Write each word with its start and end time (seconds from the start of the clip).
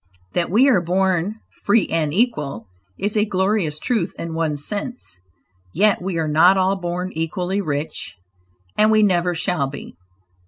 That 0.33 0.49
we 0.49 0.67
are 0.67 0.81
born 0.81 1.35
"free 1.63 1.87
and 1.91 2.11
equal" 2.11 2.65
is 2.97 3.15
a 3.15 3.23
glorious 3.23 3.77
truth 3.77 4.15
in 4.17 4.33
one 4.33 4.57
sense, 4.57 5.19
yet 5.75 6.01
we 6.01 6.17
are 6.17 6.27
not 6.27 6.57
all 6.57 6.75
born 6.75 7.11
equally 7.13 7.61
rich, 7.61 8.15
and 8.75 8.89
we 8.89 9.03
never 9.03 9.35
shall 9.35 9.67
be. 9.67 9.95